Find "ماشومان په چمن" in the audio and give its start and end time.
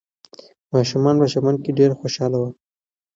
0.73-1.55